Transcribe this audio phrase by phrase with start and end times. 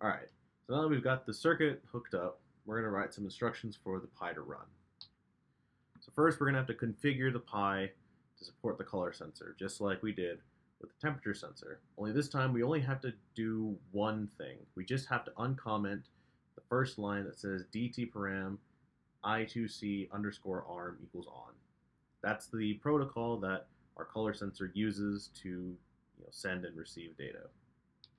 [0.00, 0.28] All right,
[0.64, 3.76] so now that we've got the circuit hooked up, we're going to write some instructions
[3.82, 4.66] for the Pi to run.
[5.98, 7.90] So first, we're going to have to configure the Pi
[8.38, 10.38] to support the color sensor, just like we did
[10.80, 11.80] with the temperature sensor.
[11.96, 14.58] Only this time, we only have to do one thing.
[14.76, 16.02] We just have to uncomment
[16.54, 18.58] the first line that says dtparam
[19.24, 21.54] i2c underscore arm equals on.
[22.22, 25.76] That's the protocol that our color sensor uses to you
[26.20, 27.48] know, send and receive data.